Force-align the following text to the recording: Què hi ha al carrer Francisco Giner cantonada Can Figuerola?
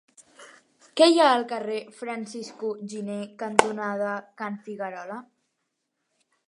Què 1.01 1.07
hi 1.11 1.19
ha 1.19 1.27
al 1.33 1.43
carrer 1.51 1.75
Francisco 1.99 2.73
Giner 2.93 3.21
cantonada 3.43 4.19
Can 4.43 4.61
Figuerola? 4.69 5.25